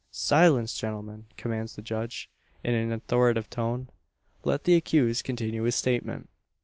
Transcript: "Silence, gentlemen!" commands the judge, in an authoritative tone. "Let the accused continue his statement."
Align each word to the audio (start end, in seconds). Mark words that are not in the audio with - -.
"Silence, 0.09 0.73
gentlemen!" 0.73 1.27
commands 1.37 1.75
the 1.75 1.81
judge, 1.83 2.27
in 2.63 2.73
an 2.73 2.91
authoritative 2.91 3.51
tone. 3.51 3.87
"Let 4.43 4.63
the 4.63 4.73
accused 4.73 5.23
continue 5.25 5.61
his 5.61 5.75
statement." 5.75 6.27